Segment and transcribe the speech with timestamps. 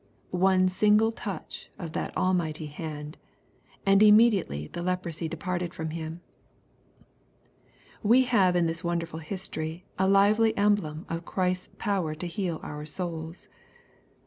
[0.43, 3.19] One single touch of that almighty hand!"
[3.85, 6.21] And im mediately the leprosy departed from him."
[8.01, 12.83] We have in this wonderful history a lively emblem of Christ's power to heal our
[12.83, 13.47] souls.